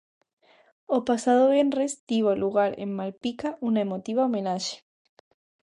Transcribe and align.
O 0.95 0.97
pasado 1.09 1.43
venres 1.55 1.91
tivo 2.09 2.31
lugar 2.43 2.71
en 2.83 2.89
Malpica 2.99 3.49
unha 3.67 3.83
emotiva 3.85 4.25
homenaxe. 4.27 4.75